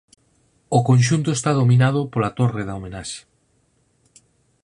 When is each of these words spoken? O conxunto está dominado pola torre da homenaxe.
O 0.77 0.79
conxunto 0.89 1.29
está 1.33 1.51
dominado 1.59 2.01
pola 2.11 2.35
torre 2.39 2.63
da 2.65 2.77
homenaxe. 2.77 3.21